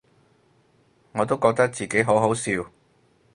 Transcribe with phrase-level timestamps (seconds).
[1.11, 2.67] 我都覺得自己好好笑